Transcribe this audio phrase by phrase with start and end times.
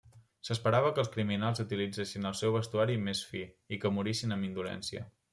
[0.47, 3.41] S'esperava que els criminals utilitzessin el seu vestuari més fi
[3.77, 5.05] i que morissin amb indolència.